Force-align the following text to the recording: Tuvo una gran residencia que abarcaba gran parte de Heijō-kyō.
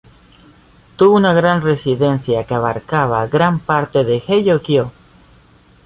Tuvo 0.95 1.15
una 1.15 1.31
gran 1.31 1.61
residencia 1.61 2.43
que 2.43 2.55
abarcaba 2.55 3.27
gran 3.27 3.59
parte 3.59 4.03
de 4.03 4.19
Heijō-kyō. 4.19 4.89